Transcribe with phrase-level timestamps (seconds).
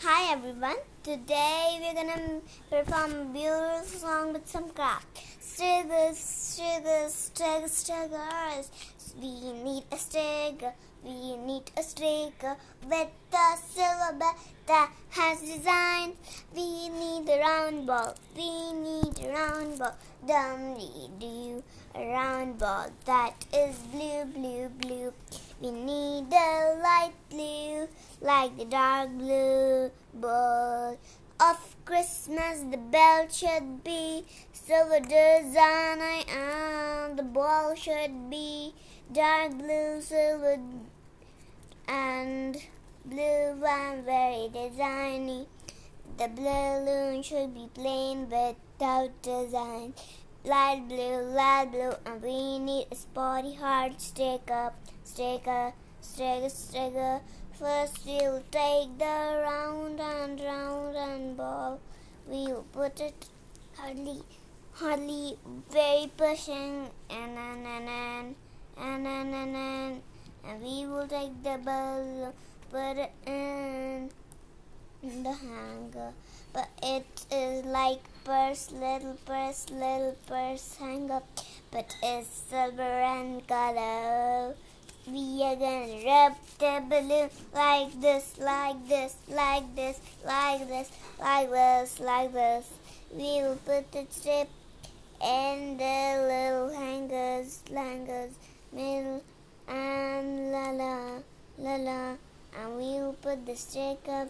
[0.00, 0.76] Hi everyone.
[1.02, 5.22] Today we're gonna perform a beautiful song with some craft.
[5.40, 8.70] Stickers, stickers, stickers, stickers.
[9.18, 10.74] We need a sticker.
[11.02, 12.56] We need a sticker
[12.86, 14.36] with a silver bell
[14.66, 16.16] that has designs.
[16.54, 18.14] We need a round ball.
[18.36, 19.96] We need a round ball.
[20.28, 21.62] Dum we do
[21.94, 25.12] a round ball that is blue, blue, blue.
[25.62, 27.14] We need a light
[28.26, 30.98] like the dark blue ball
[31.38, 32.60] of Christmas.
[32.68, 36.26] The bell should be silver design.
[36.28, 37.16] and.
[37.16, 38.74] The ball should be
[39.12, 40.58] dark blue, silver,
[41.86, 42.56] and
[43.04, 45.46] blue and very designy.
[46.18, 49.94] The balloon should be plain without design.
[50.44, 54.72] Light blue, light blue, and we need a spotty heart sticker,
[55.04, 57.20] sticker, sticker, sticker.
[57.58, 61.80] First we'll take the round and round and ball.
[62.26, 63.26] We'll put it
[63.76, 64.20] hardly,
[64.74, 65.38] hardly
[65.70, 68.34] very pushing, and and and and
[68.76, 70.02] and and and and,
[70.44, 72.34] and we will take the ball,
[72.70, 74.10] put it in
[75.02, 76.12] the hanger.
[76.52, 81.22] But it is like purse, little purse, little purse hanger,
[81.70, 84.54] but it's silver and color.
[85.08, 90.90] We are gonna rub the balloon like this, like this, like this, like this,
[91.20, 92.66] like this, like this.
[93.14, 94.48] We will put the strip
[95.22, 95.94] in the
[96.26, 98.32] little hangers, hangers,
[98.72, 99.22] middle,
[99.68, 101.22] and la la,
[101.56, 102.16] la la.
[102.58, 104.28] And we will put the stick up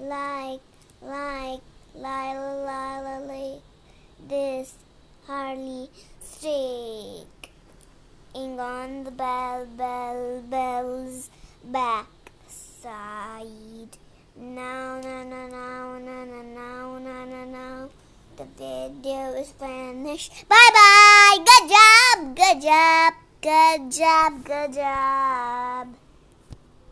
[0.00, 0.60] like,
[1.02, 1.60] like,
[1.94, 3.58] la la la la la.
[4.26, 4.72] This
[5.26, 5.90] hardly
[6.22, 7.35] stick
[8.36, 11.30] ing on the bell, bell, bells
[11.64, 12.06] back
[12.48, 13.96] side.
[14.36, 17.88] Now, now, now, now, now, now, now, now, now, now.
[18.36, 20.46] The video is finished.
[20.48, 21.38] Bye bye.
[21.48, 22.36] Good job.
[22.36, 23.14] Good job.
[23.40, 24.44] Good job.
[24.44, 26.05] Good job.